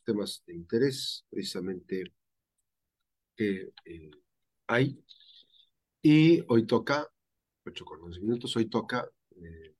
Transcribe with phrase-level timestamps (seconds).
[0.00, 2.12] los temas de interés precisamente
[3.36, 4.10] que eh,
[4.66, 5.02] hay.
[6.02, 7.06] Y hoy toca,
[7.66, 9.76] ocho con 11 minutos, hoy toca eh,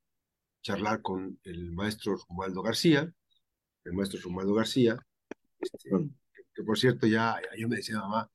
[0.63, 3.13] charlar con el maestro Romualdo García,
[3.85, 4.99] el maestro Romualdo García,
[5.59, 5.91] este,
[6.55, 8.31] que, por cierto ya, yo me decía mamá,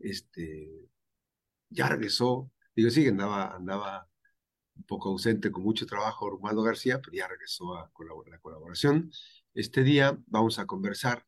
[0.00, 0.88] este,
[1.70, 4.08] ya regresó, digo, sí, andaba, andaba
[4.76, 7.90] un poco ausente con mucho trabajo Romualdo García, pero ya regresó a
[8.26, 9.10] la colaboración.
[9.54, 11.26] Este día vamos a conversar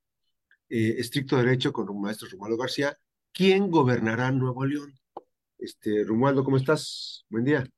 [0.70, 2.96] eh, estricto derecho con un maestro Romualdo García,
[3.32, 4.94] ¿quién gobernará Nuevo León?
[5.58, 7.26] Este, Romualdo, ¿cómo estás?
[7.28, 7.68] Buen día.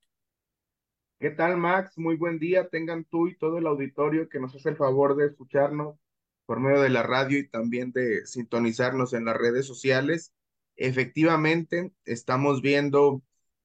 [1.19, 1.99] ¿Qué tal, Max?
[1.99, 2.69] Muy buen día.
[2.69, 5.99] Tengan tú y todo el auditorio que nos hace el favor de escucharnos
[6.45, 10.33] por medio de la radio y también de sintonizarnos en las redes sociales.
[10.77, 13.21] Efectivamente, estamos viendo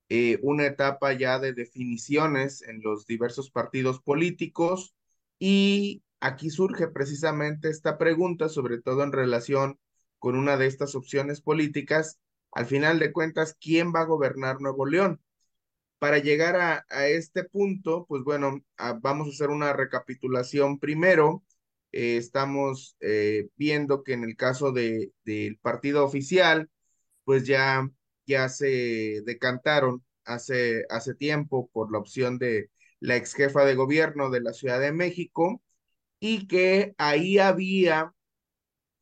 [0.09, 4.95] eh, una etapa ya de definiciones en los diversos partidos políticos
[5.38, 9.80] y aquí surge precisamente esta pregunta, sobre todo en relación
[10.20, 12.20] con una de estas opciones políticas.
[12.53, 15.22] Al final de cuentas, ¿quién va a gobernar Nuevo León?
[16.00, 16.55] Para llegar
[16.89, 18.61] a, este punto, pues bueno,
[19.02, 21.44] vamos a hacer una recapitulación primero.
[21.91, 26.69] Eh, estamos eh, viendo que en el caso de, del partido oficial,
[27.23, 27.89] pues ya,
[28.25, 32.69] ya se decantaron hace, hace tiempo por la opción de
[33.00, 35.61] la ex jefa de gobierno de la Ciudad de México
[36.22, 38.14] y que ahí había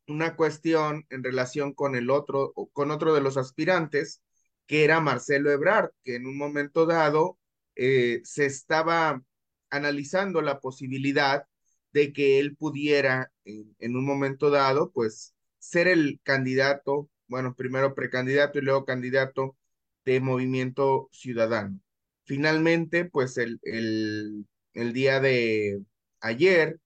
[0.07, 4.23] una cuestión en relación con el otro, con otro de los aspirantes,
[4.65, 7.37] que era Marcelo Ebrard, que en un momento dado
[7.75, 9.21] eh, se estaba
[9.69, 11.45] analizando la posibilidad
[11.91, 17.95] de que él pudiera en, en, un momento dado, pues, ser el candidato, bueno, primero
[17.95, 19.57] precandidato y luego candidato
[20.05, 21.79] de Movimiento Ciudadano.
[22.23, 25.81] Finalmente, pues el, el, el día de
[26.21, 26.79] ayer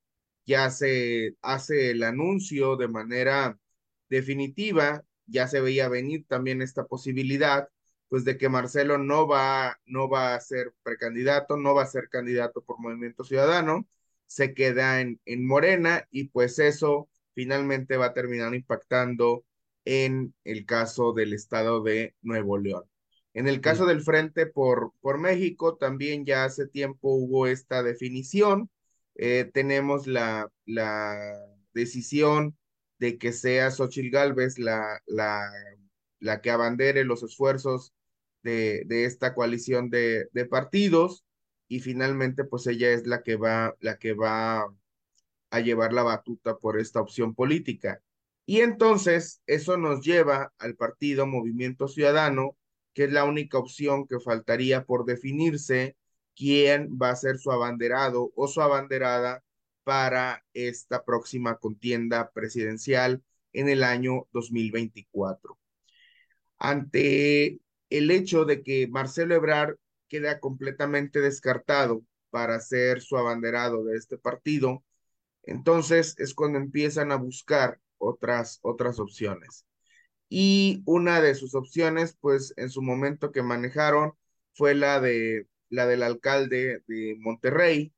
[0.45, 3.59] ya se hace el anuncio de manera
[4.09, 7.69] definitiva, ya se veía venir también esta posibilidad,
[8.09, 12.09] pues de que Marcelo no va, no va a ser precandidato, no va a ser
[12.09, 13.87] candidato por Movimiento Ciudadano,
[14.27, 19.45] se queda en, en Morena y pues eso finalmente va a terminar impactando
[19.85, 22.83] en el caso del estado de Nuevo León.
[23.33, 28.69] En el caso del Frente por, por México, también ya hace tiempo hubo esta definición.
[29.15, 31.17] Eh, tenemos la, la
[31.73, 32.57] decisión
[32.99, 35.51] de que sea Xochitl Gálvez la, la,
[36.19, 37.93] la que abandere los esfuerzos
[38.43, 41.25] de, de esta coalición de, de, partidos
[41.67, 44.67] y finalmente pues ella es la que va, la que va
[45.51, 48.01] a llevar la batuta por esta opción política.
[48.45, 52.57] Y entonces eso nos lleva al partido Movimiento Ciudadano,
[52.93, 55.95] que es la única opción que faltaría por definirse
[56.35, 59.43] quién va a ser su abanderado o su abanderada
[59.83, 63.23] para esta próxima contienda presidencial
[63.53, 65.57] en el año 2024.
[66.57, 69.75] Ante el hecho de que Marcelo Ebrard
[70.07, 74.83] queda completamente descartado para ser su abanderado de este partido,
[75.43, 79.65] entonces es cuando empiezan a buscar otras, otras opciones.
[80.29, 84.13] Y una de sus opciones, pues en su momento que manejaron,
[84.53, 87.93] fue la de la del alcalde de Monterrey,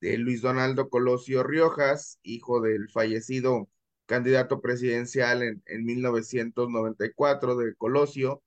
[0.00, 3.68] de Luis Donaldo Colosio Riojas, hijo del fallecido
[4.06, 8.42] candidato presidencial en, en 1994 de Colosio.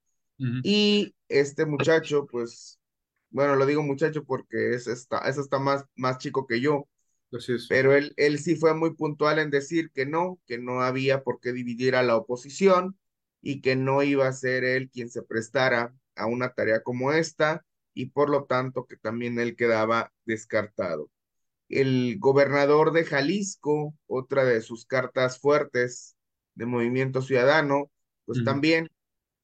[0.64, 2.80] Y este muchacho, pues,
[3.30, 6.88] bueno, lo digo muchacho porque es, está, es hasta más, más chico que yo,
[7.68, 11.40] pero él, él sí fue muy puntual en decir que no, que no había por
[11.40, 12.98] qué dividir a la oposición
[13.42, 17.66] y que no iba a ser él quien se prestara a una tarea como esta
[17.94, 21.10] y por lo tanto que también él quedaba descartado.
[21.70, 26.16] El gobernador de Jalisco, otra de sus cartas fuertes
[26.56, 27.90] de Movimiento Ciudadano,
[28.26, 28.90] pues también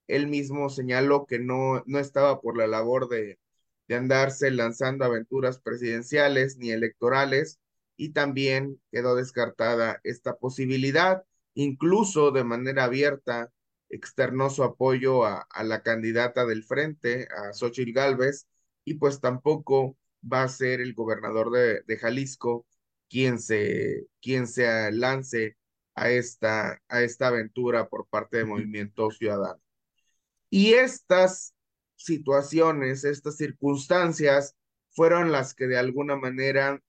[0.07, 3.39] él mismo señaló que no, no estaba por la labor de,
[3.87, 7.59] de andarse lanzando aventuras presidenciales ni electorales
[7.95, 13.51] y también quedó descartada esta posibilidad, incluso de manera abierta
[13.89, 18.47] externó su apoyo a, la candidata del frente, a Xochitl Gálvez,
[18.83, 22.65] y pues tampoco va a ser el gobernador de, Jalisco
[23.09, 25.57] quien se, quien se lance
[25.95, 29.61] a esta, a esta aventura por parte del Movimiento Ciudadano.
[30.49, 31.55] Y estas
[31.95, 34.55] situaciones, estas circunstancias,
[34.91, 36.81] fueron las que de alguna manera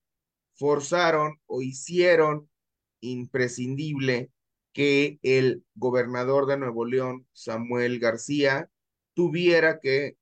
[0.54, 2.48] forzaron o hicieron
[3.00, 4.30] imprescindible
[4.72, 8.70] que el gobernador de Nuevo León, Samuel García,
[9.14, 10.16] tuviera que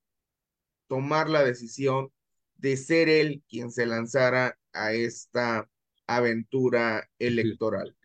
[0.87, 2.11] tomar la decisión
[2.55, 5.69] de ser él quien se lanzara a esta
[6.07, 7.95] aventura electoral.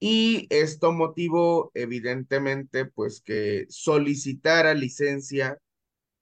[0.00, 5.58] y esto motivó evidentemente pues que solicitara licencia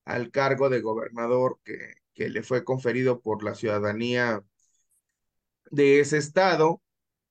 [0.05, 4.43] al cargo de gobernador que, que le fue conferido por la ciudadanía
[5.71, 6.83] de ese estado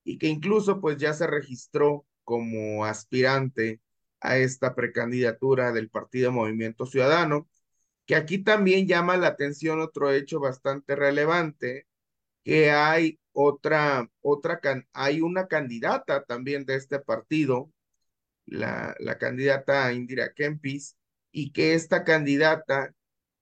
[0.04, 3.82] y que incluso pues ya se registró como aspirante
[4.20, 7.48] a esta precandidatura del Partido Movimiento Ciudadano,
[8.06, 11.88] que aquí también llama la atención otro hecho bastante relevante,
[12.44, 14.60] que hay otra, otra,
[14.94, 17.72] hay una candidata también de este partido,
[18.46, 20.98] la, la candidata Indira Kempis,
[21.32, 22.94] y que esta candidata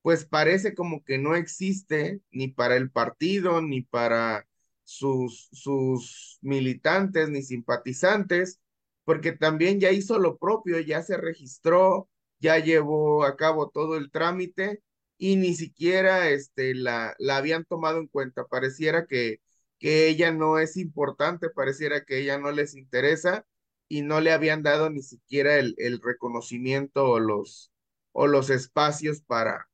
[0.04, 4.46] pues parece como que no existe ni para el partido, ni para
[4.84, 8.60] sus, sus militantes, ni simpatizantes,
[9.06, 12.10] porque también ya hizo lo propio, ya se registró,
[12.40, 14.82] ya llevó a cabo todo el trámite
[15.18, 18.46] y ni siquiera este, la, la habían tomado en cuenta.
[18.48, 19.42] Pareciera que,
[19.80, 23.46] que ella no es importante, pareciera que ella no les interesa
[23.88, 27.72] y no le habían dado ni siquiera el, el reconocimiento o los,
[28.12, 29.70] o los espacios para,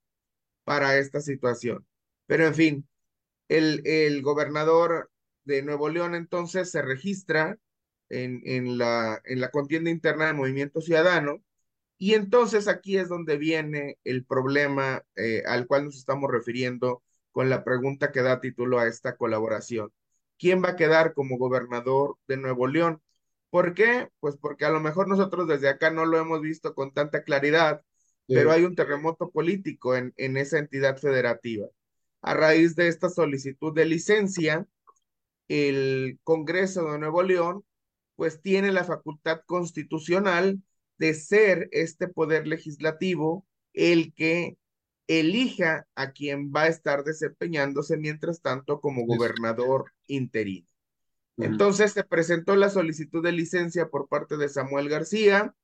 [0.63, 1.85] para esta situación.
[2.27, 2.89] Pero en fin,
[3.49, 5.11] el, el gobernador
[5.45, 7.57] de Nuevo León entonces se registra
[8.09, 11.41] en, en, la, en la contienda interna del Movimiento Ciudadano
[12.01, 17.49] y entonces aquí es donde viene el problema eh, al cual nos estamos refiriendo con
[17.49, 19.91] la pregunta que da título a esta colaboración.
[20.37, 23.01] ¿Quién va a quedar como gobernador de Nuevo León?
[23.49, 24.09] ¿Por qué?
[24.21, 27.81] Pues porque a lo mejor nosotros desde acá no lo hemos visto con tanta claridad,
[28.27, 31.67] pero hay un terremoto político en, en esa entidad federativa.
[32.21, 34.65] A raíz de esta solicitud de licencia,
[35.49, 37.65] el Congreso de Nuevo León
[38.19, 40.61] pues tiene la facultad constitucional
[40.97, 44.57] de ser este poder legislativo el que
[45.07, 50.67] elija a quien va a estar desempeñándose mientras tanto como gobernador interino.
[51.37, 55.55] Entonces se presentó la solicitud de licencia por parte de Samuel García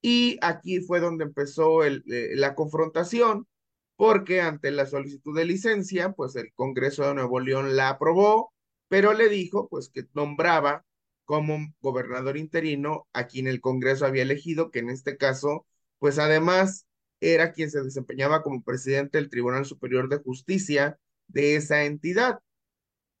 [0.00, 3.46] y aquí fue donde empezó el, eh, la confrontación
[3.94, 8.52] porque ante la solicitud de licencia, pues el Congreso de Nuevo León la aprobó,
[8.88, 10.84] pero le dijo pues que nombraba
[11.24, 15.66] como gobernador interino a quien el Congreso había elegido, que en este caso,
[15.98, 16.86] pues además
[17.20, 20.98] era quien se desempeñaba como presidente del Tribunal Superior de Justicia
[21.28, 22.40] de esa entidad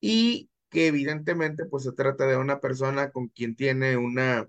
[0.00, 4.48] y que evidentemente pues se trata de una persona con quien tiene una,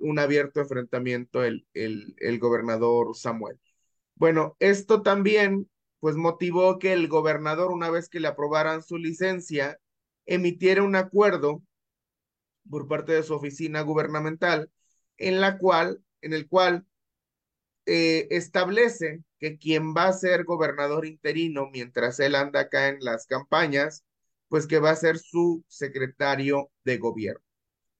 [0.00, 3.60] un abierto enfrentamiento el, el, el gobernador Samuel.
[4.16, 5.68] Bueno, esto también
[6.00, 9.78] pues motivó que el gobernador, una vez que le aprobaran su licencia,
[10.26, 11.62] emitiera un acuerdo
[12.68, 14.70] por parte de su oficina gubernamental,
[15.18, 16.86] en la cual, en el cual
[17.86, 23.26] eh, establece que quien va a ser gobernador interino mientras él anda acá en las
[23.26, 24.04] campañas,
[24.48, 27.44] pues que va a ser su secretario de gobierno.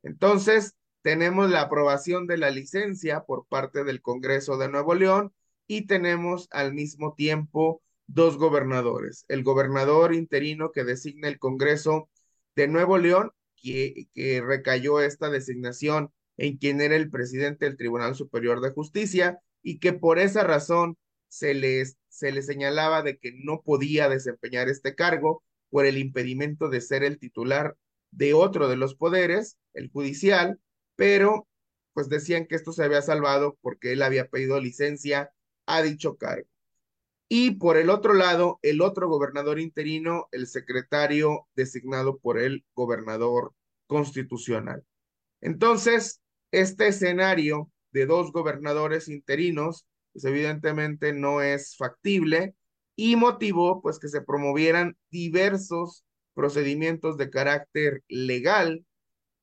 [0.03, 5.35] Entonces, tenemos la aprobación de la licencia por parte del Congreso de Nuevo León
[5.67, 9.25] y tenemos al mismo tiempo dos gobernadores.
[9.29, 12.09] El gobernador interino que designa el Congreso
[12.57, 13.33] de Nuevo León
[13.65, 19.79] que, recayó esta designación en quien era el presidente del Tribunal Superior de Justicia y
[19.79, 20.97] que por esa razón
[21.29, 26.69] se les se le señalaba de que no podía desempeñar este cargo por el impedimento
[26.69, 27.77] de ser el titular
[28.13, 30.61] de otro de los poderes, el judicial,
[30.95, 31.49] pero
[31.93, 35.33] pues decían que esto se había salvado porque él había pedido licencia
[35.67, 36.47] a dicho cargo.
[37.37, 43.55] Y por el otro lado, el otro gobernador interino, el secretario designado por el gobernador
[43.89, 44.85] constitucional.
[45.41, 46.21] Entonces,
[46.53, 52.55] este escenario de dos gobernadores interinos, pues evidentemente no es factible
[52.95, 58.87] y motivó pues que se promovieran diversos procedimientos de carácter legal.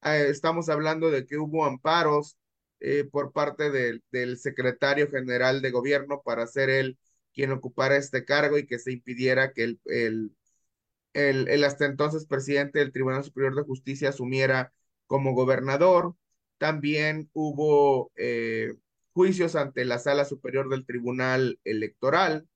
[0.04, 2.38] Eh, estamos hablando de que hubo amparos
[2.80, 6.98] eh, por parte del, secretario general de gobierno para ser él
[7.34, 10.36] quien ocupara este cargo y que se impidiera que el, el,
[11.14, 14.74] el, hasta entonces presidente del Tribunal Superior de Justicia asumiera
[15.08, 16.16] como gobernador.
[16.58, 18.74] También hubo eh,
[19.14, 22.48] juicios ante la Sala Superior del Tribunal Electoral,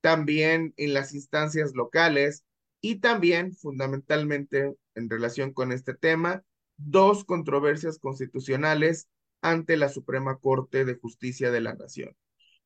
[0.00, 2.44] también en las instancias locales
[2.80, 6.42] y también, fundamentalmente, en relación con este tema,
[6.76, 9.08] dos controversias constitucionales
[9.42, 12.16] ante la Suprema Corte de Justicia de la Nación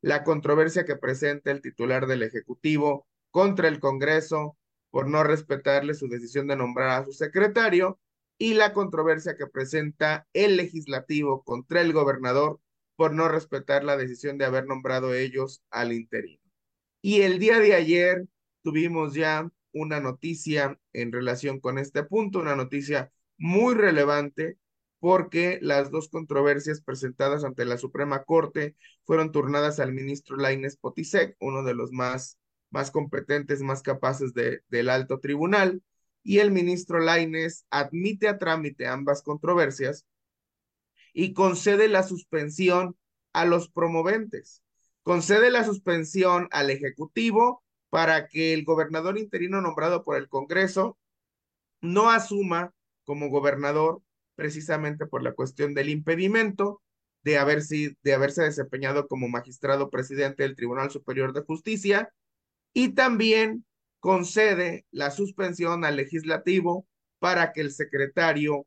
[0.04, 4.58] la controversia que presenta el titular del Ejecutivo contra el Congreso
[4.90, 7.98] por no respetarle su decisión de nombrar a su secretario
[8.36, 12.60] y la controversia que presenta el legislativo contra el gobernador
[12.96, 16.42] por no respetar la decisión de haber nombrado ellos al interino.
[17.00, 18.26] Y el día de ayer
[18.62, 24.58] tuvimos ya una noticia en relación con este punto, una noticia muy relevante
[25.04, 31.36] porque las dos controversias presentadas ante la Suprema Corte fueron turnadas al ministro Laines Potisek,
[31.40, 32.38] uno de los más,
[32.70, 35.82] más competentes, más capaces de, del alto tribunal,
[36.22, 40.06] y el ministro Laines admite a trámite ambas controversias
[41.12, 42.96] y concede la suspensión
[43.34, 44.62] a los promoventes.
[45.02, 50.96] Concede la suspensión al Ejecutivo para que el gobernador interino nombrado por el Congreso
[51.82, 52.72] no asuma
[53.04, 54.00] como gobernador
[54.34, 56.82] precisamente por la cuestión del impedimento
[57.22, 62.10] de, haber de haberse desempeñado como magistrado presidente del Tribunal Superior de Justicia
[62.72, 63.64] y también
[64.00, 66.86] concede la suspensión al legislativo
[67.18, 68.66] para que el secretario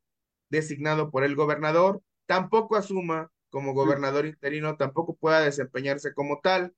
[0.49, 6.73] designado por el gobernador tampoco asuma como gobernador interino, tampoco pueda desempeñarse como tal,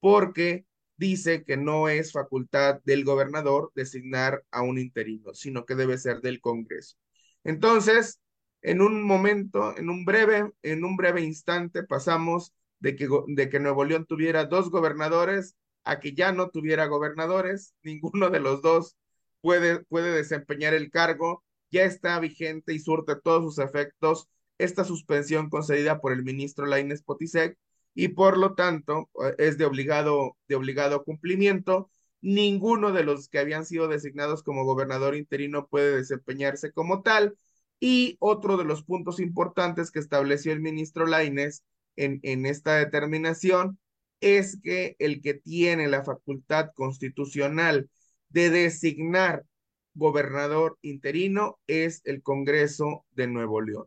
[0.00, 0.64] porque
[0.96, 6.20] dice que no es facultad del gobernador designar a un interino, sino que debe ser
[6.20, 6.96] del Congreso.
[7.42, 8.20] Entonces,
[8.64, 13.60] en un momento, en un breve, en un breve instante pasamos de que, de que
[13.60, 15.54] Nuevo León tuviera dos gobernadores
[15.84, 18.96] a que ya no tuviera gobernadores, ninguno de los dos
[19.42, 24.28] puede, puede desempeñar el cargo, ya está vigente y surte todos sus efectos
[24.58, 27.58] esta suspensión concedida por el ministro Lainez Potisek
[27.94, 31.90] y por lo tanto eh, es de obligado, de obligado cumplimiento.
[32.22, 37.36] Ninguno de los que habían sido designados como gobernador interino puede desempeñarse como tal
[37.80, 41.64] y otro de los puntos importantes que estableció el ministro Laines
[41.96, 43.78] en, en esta determinación
[44.20, 47.90] es que el que tiene la facultad constitucional
[48.28, 49.44] de designar
[49.94, 53.86] gobernador interino es el Congreso de Nuevo León.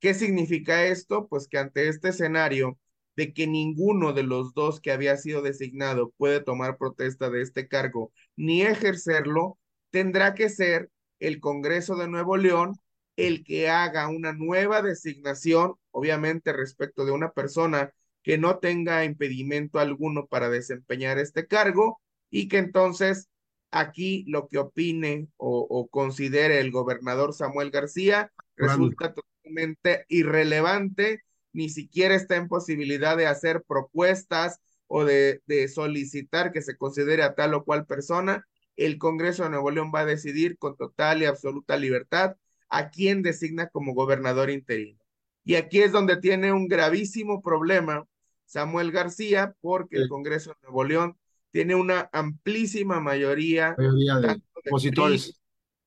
[0.00, 1.28] ¿Qué significa esto?
[1.28, 2.78] Pues que ante este escenario
[3.16, 7.66] de que ninguno de los dos que había sido designado puede tomar protesta de este
[7.66, 9.58] cargo ni ejercerlo,
[9.90, 12.74] tendrá que ser el Congreso de Nuevo León
[13.16, 17.92] el que haga una nueva designación, obviamente respecto de una persona
[18.22, 23.28] que no tenga impedimento alguno para desempeñar este cargo y que entonces
[23.70, 32.14] aquí lo que opine o, considere el gobernador Samuel García resulta totalmente irrelevante, ni siquiera
[32.14, 37.54] está en posibilidad de hacer propuestas o de, de solicitar que se considere a tal
[37.54, 38.46] o cual persona.
[38.76, 42.36] El Congreso de Nuevo León va a decidir con total y absoluta libertad
[42.68, 45.00] a quién designa como gobernador interino.
[45.44, 48.04] Y aquí es donde tiene un gravísimo problema
[48.46, 51.18] Samuel García, porque el Congreso de Nuevo León
[51.50, 55.40] tiene una amplísima mayoría, de, opositores.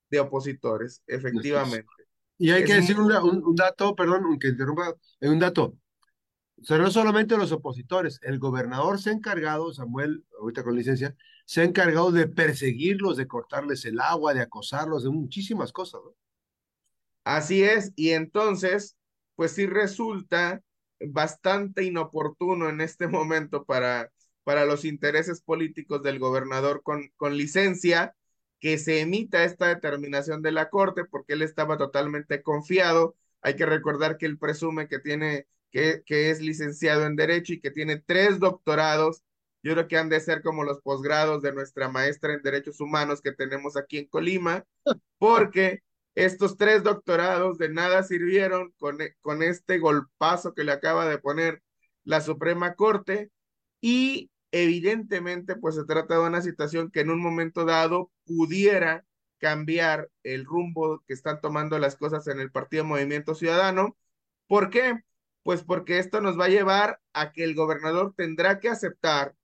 [0.10, 1.88] De opositores, efectivamente.
[2.38, 5.76] Y hay que decir un, dato, perdón, aunque interrumpa, un dato.
[6.62, 11.16] O sea, no solamente los opositores, el gobernador se ha encargado, Samuel, ahorita con licencia,
[11.46, 16.14] se ha encargado de perseguirlos, de cortarles el agua, de acosarlos, de muchísimas cosas, ¿no?
[17.24, 18.98] Así es, y entonces,
[19.36, 20.62] pues sí resulta
[21.00, 24.12] bastante inoportuno en este momento para,
[24.44, 28.16] para los intereses políticos del gobernador con, con licencia
[28.60, 33.16] que se emita esta determinación de la Corte porque él estaba totalmente confiado.
[33.42, 37.62] Hay que recordar que él presume que tiene, que, que es licenciado en Derecho y
[37.62, 39.24] que tiene tres doctorados.
[39.64, 43.22] Yo creo que han de ser como los posgrados de nuestra maestra en Derechos Humanos
[43.22, 44.66] que tenemos aquí en Colima,
[45.18, 45.82] porque
[46.26, 51.64] estos tres doctorados de nada sirvieron con, con este golpazo que le acaba de poner
[52.04, 53.32] la Suprema Corte
[53.82, 59.06] y evidentemente pues se trata de una situación que en un momento dado pudiera
[59.38, 63.96] cambiar el rumbo que están tomando las cosas en el Partido Movimiento Ciudadano.
[64.48, 65.00] ¿Por qué?
[65.44, 69.36] Pues porque esto nos va a llevar a que el gobernador tendrá que aceptar,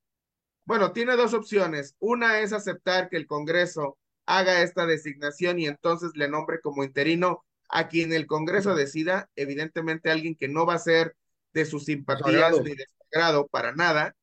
[0.66, 1.96] bueno, tiene dos opciones.
[2.00, 7.44] Una es aceptar que el Congreso haga esta designación y entonces le nombre como interino
[7.70, 11.16] a quien el Congreso decida, evidentemente alguien que no va a ser
[11.54, 14.16] de sus simpatías ni de su agrado para nada.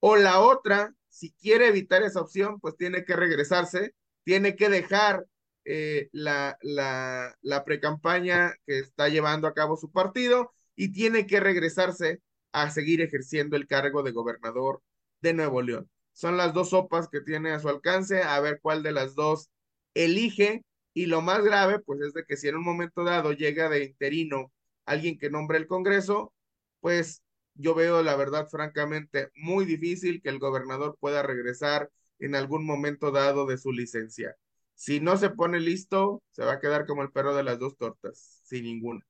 [0.00, 3.94] O la otra, si quiere evitar esa opción, pues tiene que regresarse,
[4.24, 5.26] tiene que dejar
[5.64, 11.40] eh, la, la, la precampaña que está llevando a cabo su partido y tiene que
[11.40, 12.20] regresarse
[12.52, 14.82] a seguir ejerciendo el cargo de gobernador
[15.20, 15.90] de Nuevo León.
[16.12, 19.50] Son las dos sopas que tiene a su alcance, a ver cuál de las dos
[19.94, 20.64] elige.
[20.92, 23.84] Y lo más grave, pues es de que si en un momento dado llega de
[23.84, 24.52] interino
[24.86, 26.32] alguien que nombre el Congreso,
[26.80, 27.22] pues
[27.54, 33.10] yo veo la verdad francamente muy difícil que el gobernador pueda regresar en algún momento
[33.10, 34.36] dado de su licencia.
[34.74, 37.76] Si no se pone listo, se va a quedar como el perro de las dos
[37.76, 39.06] tortas, sin ninguna.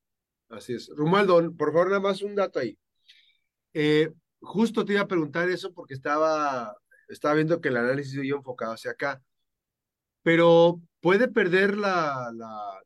[0.48, 0.90] Así es.
[0.94, 2.76] Romualdo, por favor, nada más un dato ahí.
[3.72, 6.76] Eh, justo te iba a preguntar eso porque estaba
[7.10, 9.22] estaba viendo que el análisis yo enfocado hacia acá.
[10.22, 12.30] Pero puede perder la,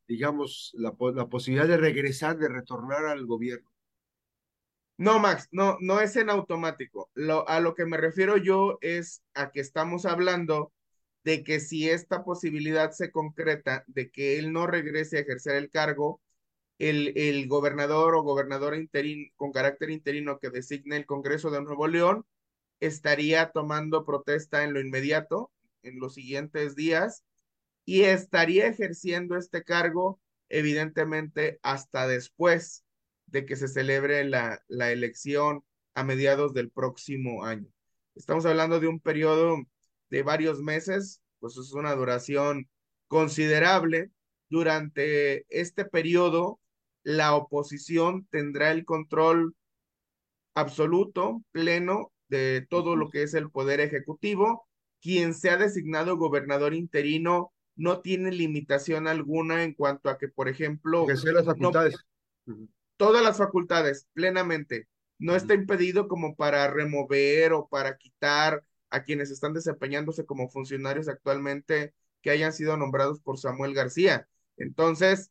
[0.09, 3.71] digamos, la, posibilidad de regresar, de retornar al gobierno.
[4.97, 7.11] No, Max, no, no es en automático.
[7.15, 10.73] Lo, a lo que me refiero yo es a que estamos hablando
[11.25, 15.71] de que si esta posibilidad se concreta de que él no regrese a ejercer el
[15.71, 16.21] cargo,
[16.79, 21.89] el, el gobernador o gobernadora interino con carácter interino que designe el Congreso de Nuevo
[21.89, 22.27] León
[22.87, 25.51] estaría tomando protesta en lo inmediato,
[25.83, 27.25] en los siguientes días,
[27.85, 32.85] y estaría ejerciendo este cargo, evidentemente, hasta después
[33.27, 35.65] de que se celebre la, la elección
[35.95, 37.69] a mediados del próximo año.
[38.15, 39.59] Estamos hablando de un periodo
[40.11, 42.69] de varios meses, pues es una duración
[43.09, 44.11] considerable.
[44.49, 46.61] Durante este periodo,
[47.03, 49.55] la oposición tendrá el control
[50.55, 54.67] absoluto, pleno, de todo lo que es el poder ejecutivo.
[55.01, 61.07] Quien sea designado gobernador interino no tiene limitación alguna en cuanto a que, por ejemplo,
[61.07, 61.97] que las facultades.
[62.97, 64.89] todas las facultades, plenamente.
[65.19, 71.09] No está impedido como para remover o para quitar a quienes están desempeñándose como funcionarios
[71.09, 74.29] actualmente que hayan sido nombrados por Samuel García.
[74.57, 75.31] Entonces,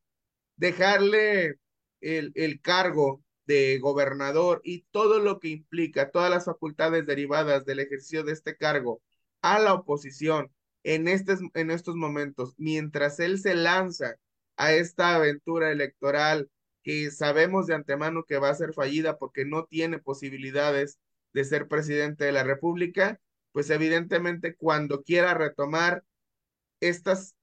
[0.57, 1.55] dejarle
[2.01, 7.79] el, el cargo de gobernador y todo lo que implica, todas las facultades derivadas del
[7.79, 9.01] ejercicio de este cargo
[9.41, 10.51] a la oposición
[10.83, 14.15] en, en estos momentos, mientras él se lanza
[14.57, 16.49] a esta aventura electoral
[16.83, 20.99] que sabemos de antemano que va a ser fallida porque no tiene posibilidades
[21.33, 23.19] de ser presidente de la República,
[23.51, 26.03] pues evidentemente cuando quiera retomar
[26.79, 27.35] estas,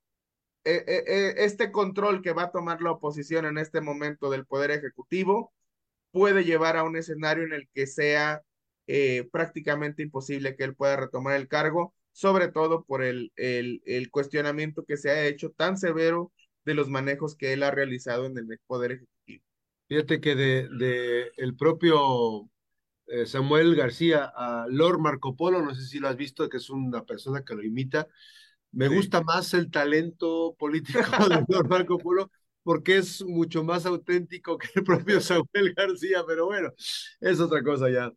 [0.65, 4.47] eh, eh, eh, este control que va a tomar la oposición en este momento del
[4.47, 5.53] Poder Ejecutivo,
[6.11, 8.43] puede llevar a un escenario en el que sea
[9.31, 14.85] prácticamente imposible que él pueda retomar el cargo sobre todo por el, el, el, cuestionamiento
[14.85, 16.33] que se ha hecho tan severo
[16.65, 19.45] de los manejos que él ha realizado en el Poder Ejecutivo.
[19.89, 22.49] Fíjate que de, de el propio
[23.07, 26.71] eh, Samuel García a Lord Marco Polo, no sé si lo has visto, que es
[26.71, 28.07] una persona que lo imita.
[28.73, 28.95] Me sí.
[28.95, 32.31] gusta más el talento político de Lord Marco Polo
[32.63, 36.73] porque es mucho más auténtico que el propio Samuel García, pero bueno,
[37.21, 38.13] es otra cosa ya.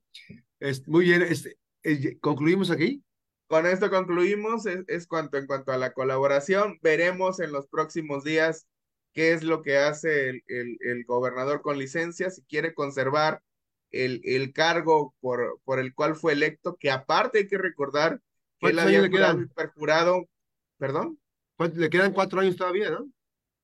[0.60, 3.04] Es, muy bien, este, eh, ¿concluimos aquí?
[3.48, 6.80] Con esto concluimos, es, es, cuanto en cuanto a la colaboración.
[6.82, 8.68] Veremos en los próximos días
[9.14, 13.42] qué es lo que hace el, el, el gobernador con licencia, si quiere conservar
[13.92, 18.20] el, el cargo por, por, el cual fue electo, que aparte hay que recordar
[18.60, 19.02] que él había
[19.56, 20.28] perjurado,
[20.78, 21.20] perdón.
[21.76, 23.08] Le quedan cuatro años todavía, ¿no?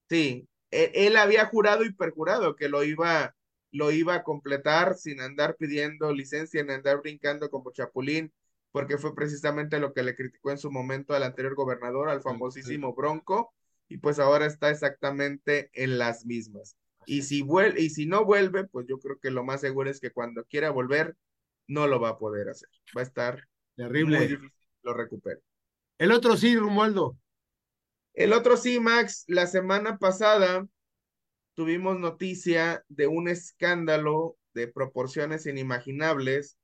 [0.08, 3.36] Sí, él, él, había jurado y perjurado que lo iba,
[3.72, 8.34] lo iba a completar sin andar pidiendo licencia, sin andar brincando como chapulín
[8.72, 12.94] porque fue precisamente lo que le criticó en su momento al anterior gobernador, al famosísimo
[12.94, 13.54] Bronco,
[13.88, 16.78] y pues ahora está exactamente en las mismas.
[17.06, 20.00] Y si, vuelve, y si no vuelve, pues yo creo que lo más seguro es
[20.00, 21.16] que cuando quiera volver,
[21.68, 22.70] no lo va a poder hacer.
[22.96, 24.18] Va a estar Terrible.
[24.18, 25.42] muy difícil que lo recupere.
[25.98, 27.18] El otro sí, Romualdo.
[28.20, 29.24] El otro sí, Max.
[29.28, 30.68] La semana pasada
[31.54, 36.58] tuvimos noticia de un escándalo de proporciones inimaginables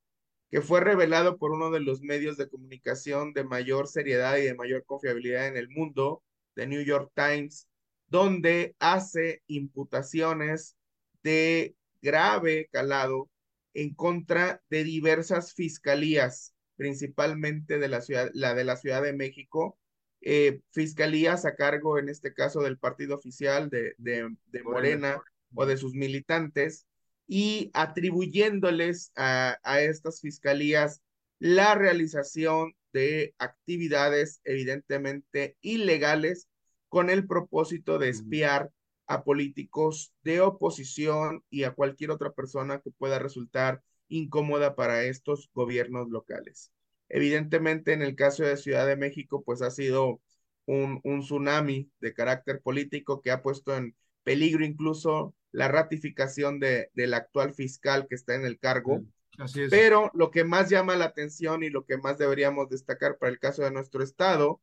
[0.52, 4.54] que fue revelado por uno de los medios de comunicación de mayor seriedad y de
[4.54, 7.70] mayor confiabilidad en el mundo, The New York Times,
[8.08, 10.76] donde hace imputaciones
[11.24, 13.30] de grave calado
[13.74, 19.80] en contra de diversas fiscalías, principalmente de la ciudad, la de la Ciudad de México,
[20.26, 25.22] eh, fiscalías a cargo, en este caso, del partido oficial de, de, de Morena.
[25.58, 26.86] O de sus militantes,
[27.28, 31.02] y atribuyéndoles a, a, estas fiscalías
[31.40, 36.50] la realización de actividades evidentemente ilegales
[36.90, 38.70] con el propósito de espiar
[39.08, 45.50] a políticos de oposición y a cualquier otra persona que pueda resultar incómoda para estos
[45.54, 46.72] gobiernos locales.
[47.10, 50.22] Evidentemente, en el caso de Ciudad de México, pues ha sido
[50.66, 56.90] un, un tsunami de carácter político que ha puesto en peligro incluso la ratificación de,
[56.94, 59.04] del actual fiscal que está en el cargo.
[59.38, 59.70] Así es.
[59.70, 63.40] Pero lo que más llama la atención y lo que más deberíamos destacar para el
[63.40, 64.62] caso de nuestro estado,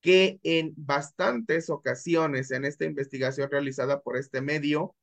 [0.00, 4.94] que en bastantes ocasiones en esta investigación realizada por este medio,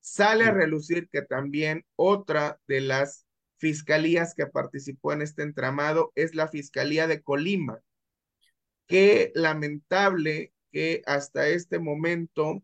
[0.00, 3.26] sale a relucir que también otra de las
[3.60, 7.80] fiscalías que participó en este entramado es la Fiscalía de Colima.
[8.86, 12.62] Qué lamentable que hasta este momento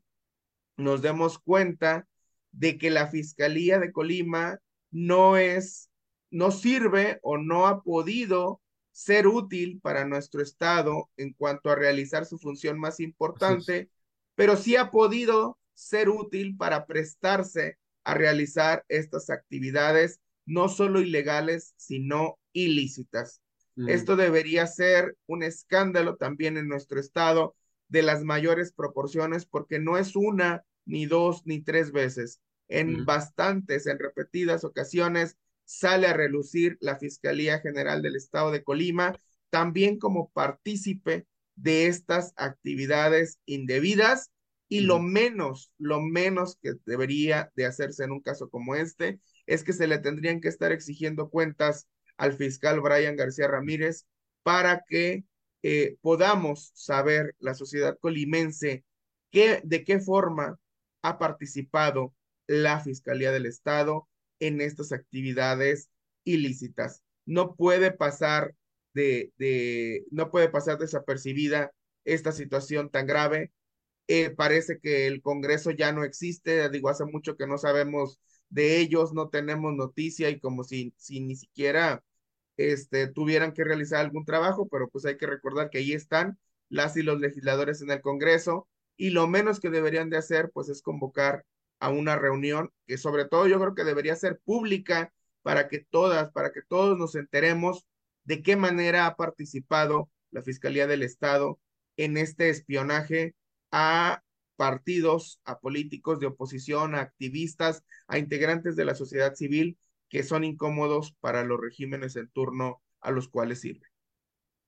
[0.78, 2.08] nos demos cuenta
[2.50, 4.58] de que la Fiscalía de Colima
[4.90, 5.90] no es,
[6.30, 12.24] no sirve o no ha podido ser útil para nuestro Estado en cuanto a realizar
[12.24, 13.90] su función más importante,
[14.34, 21.74] pero sí ha podido ser útil para prestarse a realizar estas actividades no solo ilegales,
[21.76, 23.42] sino ilícitas.
[23.76, 27.54] Esto debería ser un escándalo también en nuestro estado
[27.88, 32.40] de las mayores proporciones porque no es una, ni dos, ni tres veces.
[32.68, 39.14] En bastantes, en repetidas ocasiones, sale a relucir la Fiscalía General del Estado de Colima,
[39.50, 44.30] también como partícipe de estas actividades indebidas
[44.68, 49.64] y lo menos, lo menos que debería de hacerse en un caso como este es
[49.64, 54.06] que se le tendrían que estar exigiendo cuentas al fiscal Brian García Ramírez
[54.42, 55.24] para que
[55.62, 58.84] eh, podamos saber la sociedad colimense
[59.32, 60.58] de qué forma
[61.02, 62.14] ha participado
[62.46, 64.08] la Fiscalía del Estado
[64.40, 65.90] en estas actividades
[66.24, 67.02] ilícitas.
[67.26, 68.54] No puede pasar
[68.94, 71.72] de, de no puede pasar desapercibida
[72.04, 73.52] esta situación tan grave.
[74.08, 78.80] Eh, parece que el Congreso ya no existe, digo, hace mucho que no sabemos de
[78.80, 82.04] ellos, no tenemos noticia y como si, si ni siquiera
[82.56, 86.96] este, tuvieran que realizar algún trabajo, pero pues hay que recordar que ahí están las
[86.96, 90.82] y los legisladores en el Congreso y lo menos que deberían de hacer pues es
[90.82, 91.44] convocar
[91.78, 96.30] a una reunión que sobre todo yo creo que debería ser pública para que todas,
[96.32, 97.86] para que todos nos enteremos
[98.24, 101.60] de qué manera ha participado la Fiscalía del Estado
[101.96, 103.34] en este espionaje
[103.70, 104.22] a
[104.56, 110.44] partidos, a políticos de oposición, a activistas, a integrantes de la sociedad civil que son
[110.44, 113.86] incómodos para los regímenes en turno a los cuales sirve.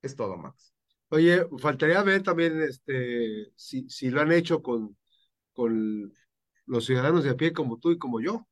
[0.03, 0.75] Es todo, Max.
[1.11, 4.97] Oye, faltaría ver también este, si, si lo han hecho con,
[5.53, 6.13] con
[6.67, 8.47] los ciudadanos de a pie como tú y como yo,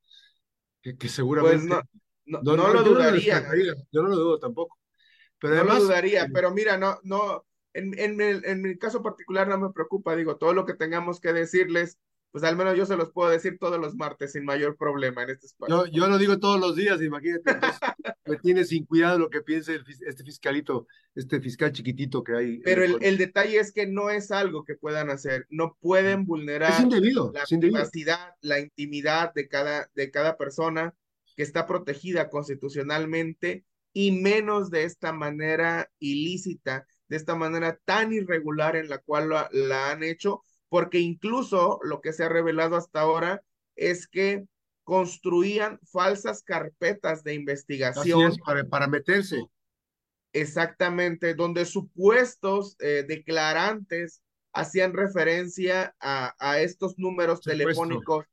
[0.81, 1.67] que, que seguramente...
[1.67, 1.85] Pues
[2.25, 3.45] no, no, no, lo dudaría.
[3.91, 4.77] yo no lo dudo tampoco.
[5.39, 7.45] Pero no además, lo dudaría, eh, pero mira, no, no,
[7.77, 11.33] en, en, en, mi caso particular no me preocupa, digo, todo lo que tengamos que
[11.33, 11.97] decirles
[12.31, 15.31] pues al menos yo se los puedo decir todos los martes sin mayor problema en
[15.31, 15.85] este espacio.
[15.85, 17.43] Yo, yo lo digo todos los días, imagínate,
[18.25, 22.59] me tiene sin cuidado lo que piense este fiscalito, este fiscal chiquitito que hay.
[22.59, 26.79] Pero el, el, detalle es que no es algo que puedan hacer, no pueden vulnerar
[26.87, 30.93] la privacidad, la intimidad de cada, de cada persona
[31.35, 38.75] que está protegida constitucionalmente y menos de esta manera ilícita, de esta manera tan irregular
[38.75, 43.43] en la cual la han hecho porque incluso lo que se ha revelado hasta ahora
[43.75, 44.45] es que
[44.83, 48.33] construían falsas carpetas de investigación.
[48.69, 49.43] para, meterse.
[50.33, 54.21] Exactamente, donde supuestos eh, declarantes
[54.53, 58.25] hacían referencia a, a estos números telefónicos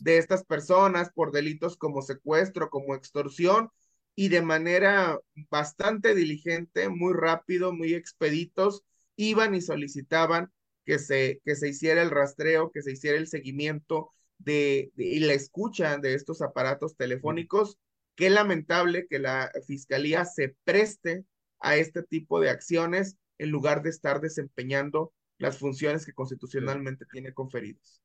[0.00, 3.70] de estas personas por delitos como secuestro, como extorsión,
[4.14, 5.18] y de manera
[5.50, 8.82] bastante diligente, muy rápido, muy expeditos,
[9.16, 10.52] iban y solicitaban
[10.84, 15.34] que se, que se hiciera el rastreo, que se hiciera el seguimiento de, y la
[15.34, 17.78] escucha de estos aparatos telefónicos.
[18.14, 21.24] Qué lamentable que la fiscalía se preste
[21.60, 27.32] a este tipo de acciones en lugar de estar desempeñando las funciones que constitucionalmente tiene
[27.32, 28.02] conferidas.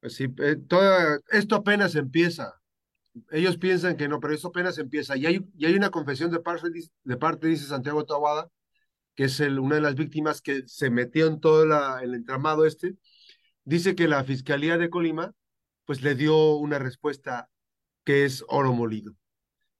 [0.00, 0.56] Pues sí, eh,
[1.30, 2.59] esto apenas empieza.
[3.30, 5.16] Ellos piensan que no, pero esto apenas empieza.
[5.16, 6.68] Y hay, y hay una confesión de parte,
[7.04, 8.48] de parte, dice Santiago Tawada,
[9.14, 12.64] que es el, una de las víctimas que se metió en todo la, el entramado
[12.64, 12.96] este,
[13.64, 15.32] dice que la Fiscalía de Colima
[15.84, 17.48] pues le dio una respuesta
[18.04, 19.16] que es oro molido.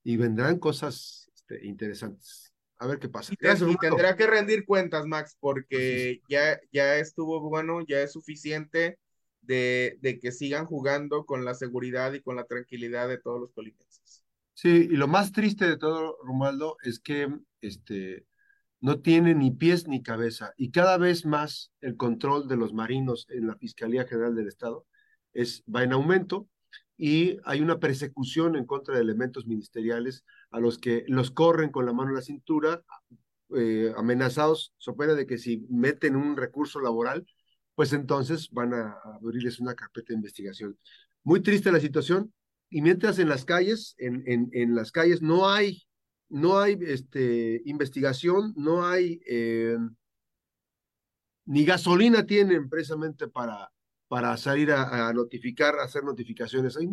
[0.03, 2.51] Y vendrán cosas este, interesantes.
[2.77, 3.33] A ver qué pasa.
[3.33, 3.37] Y,
[3.77, 8.97] tendrá que rendir cuentas, Max, porque ya, ya estuvo bueno, ya es suficiente
[9.41, 13.51] de, de que sigan jugando con la seguridad y con la tranquilidad de todos los
[13.51, 14.23] colimenses.
[14.53, 17.27] Sí, y lo más triste de todo, Romualdo, es que
[17.61, 18.25] este,
[18.79, 23.27] no tiene ni pies ni cabeza y cada vez más el control de los marinos
[23.29, 24.85] en la Fiscalía General del Estado
[25.33, 26.47] es, va en aumento
[26.97, 31.85] y hay una persecución en contra de elementos ministeriales a los que los corren con
[31.85, 32.83] la mano en la cintura,
[33.55, 37.25] eh, amenazados, so pena de que si meten un recurso laboral,
[37.75, 40.77] pues entonces van a, abrirles una carpeta de investigación.
[41.23, 42.33] Muy triste la situación
[42.69, 45.83] y mientras en las calles, en, en, en las calles no hay
[46.31, 49.77] no hay este, investigación, no hay eh,
[51.45, 53.69] ni gasolina tienen precisamente para,
[54.07, 56.77] para salir a, notificar, a hacer notificaciones.
[56.77, 56.87] Hay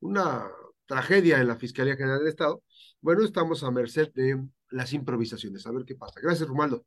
[0.00, 0.50] una
[0.86, 2.62] tragedia en la Fiscalía General del Estado.
[3.00, 5.66] Bueno, estamos a merced de las improvisaciones.
[5.66, 6.20] A ver qué pasa.
[6.20, 6.84] Gracias, Romaldo.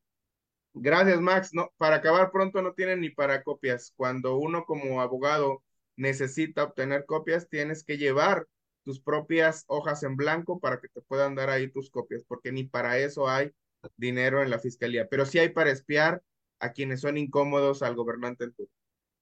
[0.79, 1.53] Gracias, Max.
[1.53, 3.93] No, para acabar pronto no tienen ni para copias.
[3.95, 5.63] Cuando uno como abogado
[5.95, 8.47] necesita obtener copias, tienes que llevar
[8.83, 12.63] tus propias hojas en blanco para que te puedan dar ahí tus copias, porque ni
[12.63, 13.51] para eso hay
[13.97, 16.21] dinero en la fiscalía, pero sí hay para espiar
[16.59, 18.71] a quienes son incómodos al gobernante en turno.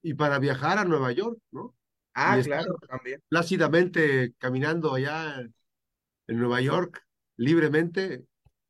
[0.03, 1.75] Y para viajar a Nueva York, ¿no?
[2.13, 3.21] Ah, y claro, también.
[3.27, 7.03] Plácidamente caminando allá en Nueva York,
[7.35, 8.23] libremente,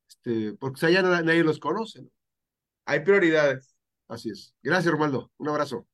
[0.07, 2.01] este, porque allá nadie los conoce.
[2.01, 2.09] ¿no?
[2.85, 3.75] Hay prioridades.
[4.07, 4.55] Así es.
[4.61, 5.31] Gracias, Romaldo.
[5.37, 5.87] Un abrazo.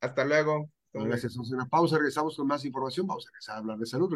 [0.00, 0.70] Hasta luego.
[0.92, 1.32] Gracias.
[1.32, 3.06] Hacemos una pausa, regresamos con más información.
[3.06, 4.08] Vamos a regresar a hablar de salud.